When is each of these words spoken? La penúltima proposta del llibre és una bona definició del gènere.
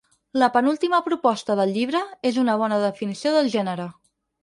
La 0.43 0.47
penúltima 0.55 1.01
proposta 1.09 1.59
del 1.61 1.75
llibre 1.77 2.03
és 2.33 2.43
una 2.47 2.59
bona 2.65 2.83
definició 2.89 3.39
del 3.41 3.55
gènere. 3.59 3.91